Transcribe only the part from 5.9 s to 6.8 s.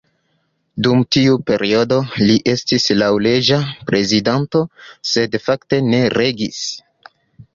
ne regis.